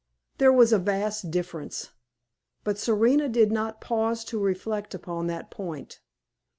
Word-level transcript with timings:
There 0.39 0.51
was 0.51 0.73
a 0.73 0.79
vast 0.79 1.29
difference; 1.29 1.91
but 2.63 2.79
Serena 2.79 3.29
did 3.29 3.51
not 3.51 3.79
pause 3.81 4.25
to 4.25 4.39
reflect 4.39 4.95
upon 4.95 5.27
that 5.27 5.51
point. 5.51 5.99